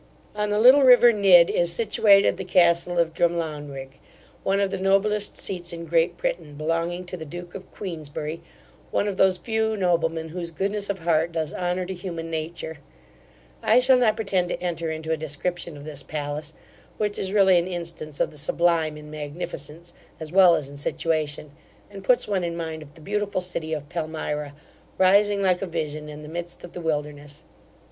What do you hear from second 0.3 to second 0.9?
On the little